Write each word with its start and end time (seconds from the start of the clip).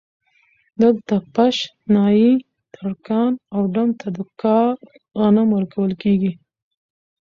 دلته 0.81 1.15
پش، 1.33 1.55
نايي، 1.93 2.31
ترکاڼ 2.73 3.29
او 3.53 3.61
ډم 3.73 3.89
ته 3.99 4.07
د 4.15 4.19
کال 4.41 4.75
غنم 5.19 5.47
ورکول 5.53 5.91
کېږي 6.01 6.31